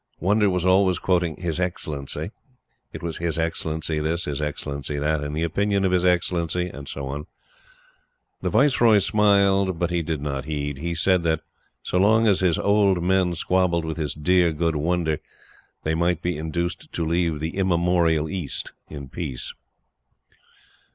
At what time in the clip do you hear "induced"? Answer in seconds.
16.35-16.91